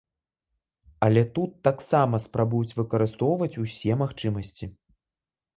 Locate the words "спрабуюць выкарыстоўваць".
2.25-3.53